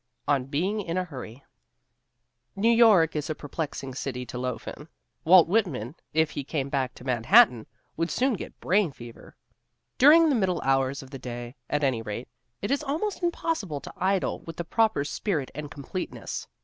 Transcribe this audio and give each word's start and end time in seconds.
ON 0.27 0.45
BEING 0.45 0.81
IN 0.81 0.97
A 0.97 1.03
HURRY 1.03 1.45
New 2.55 2.71
York 2.71 3.15
is 3.15 3.29
a 3.29 3.35
perplexing 3.35 3.93
city 3.93 4.25
to 4.25 4.39
loaf 4.39 4.67
in. 4.67 4.87
(Walt 5.23 5.47
Whitman 5.47 5.93
if 6.11 6.31
he 6.31 6.43
came 6.43 6.69
back 6.69 6.95
to 6.95 7.03
Mannahatta 7.03 7.67
would 7.97 8.09
soon 8.09 8.33
get 8.33 8.59
brain 8.59 8.91
fever.) 8.91 9.35
During 9.99 10.29
the 10.29 10.33
middle 10.35 10.59
hours 10.63 11.03
of 11.03 11.11
the 11.11 11.19
day, 11.19 11.55
at 11.69 11.83
any 11.83 12.01
rate, 12.01 12.27
it 12.63 12.71
is 12.71 12.81
almost 12.81 13.21
impossible 13.21 13.79
to 13.79 13.93
idle 13.95 14.39
with 14.41 14.57
the 14.57 14.63
proper 14.65 15.05
spirit 15.05 15.51
and 15.53 15.69
completeness. 15.69 16.47